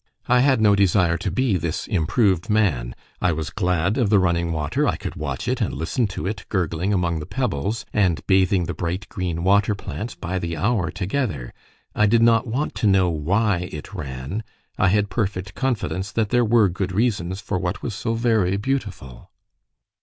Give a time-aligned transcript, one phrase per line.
[0.27, 4.51] I had no desire to be this improved man; I was glad of the running
[4.51, 8.65] water; I could watch it and listen to it gurgling among the pebbles, and bathing
[8.65, 11.53] the bright green water plants, by the hour together.
[11.93, 14.43] I did not want to know why it ran;
[14.75, 19.29] I had perfect confidence that there were good reasons for what was so very beautiful.